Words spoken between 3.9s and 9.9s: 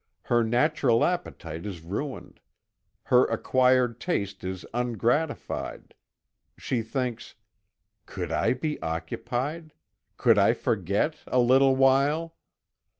taste is ungratified. She thinks: "Could I be occupied!